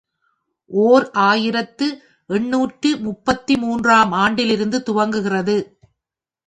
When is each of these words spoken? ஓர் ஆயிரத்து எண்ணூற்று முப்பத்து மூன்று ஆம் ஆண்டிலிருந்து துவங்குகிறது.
ஓர் 0.71 1.05
ஆயிரத்து 1.23 1.87
எண்ணூற்று 2.29 2.91
முப்பத்து 2.99 3.55
மூன்று 3.57 3.91
ஆம் 3.91 4.15
ஆண்டிலிருந்து 4.23 4.79
துவங்குகிறது. 4.89 5.57